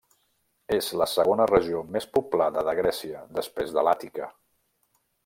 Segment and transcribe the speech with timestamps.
[0.77, 4.31] És la segona regió més poblada de Grècia, després de l'Àtica.